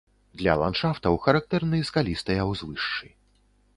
[0.39, 3.07] Для ландшафтаў характэрны скалістыя ўзвышшы.